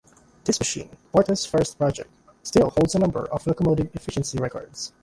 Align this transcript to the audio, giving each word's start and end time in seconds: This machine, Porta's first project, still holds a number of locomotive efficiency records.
This 0.45 0.59
machine, 0.59 0.89
Porta's 1.11 1.45
first 1.45 1.77
project, 1.77 2.09
still 2.41 2.71
holds 2.71 2.95
a 2.95 2.97
number 2.97 3.31
of 3.31 3.45
locomotive 3.45 3.91
efficiency 3.95 4.39
records. 4.39 4.93